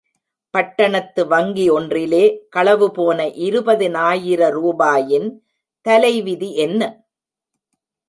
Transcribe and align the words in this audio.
பட்டணத்து 0.53 1.21
வங்கி 1.27 1.65
ஒன்றிலே 1.69 2.23
களவு 2.49 2.91
போன 2.91 3.25
இருபதினாயிர 3.25 4.49
ரூபாயின் 4.51 5.29
தலைவிதி 5.85 6.49
என்ன? 6.55 6.81